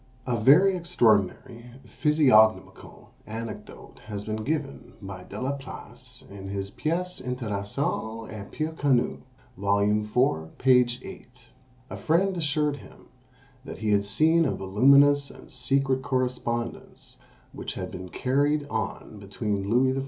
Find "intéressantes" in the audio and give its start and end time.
7.21-8.27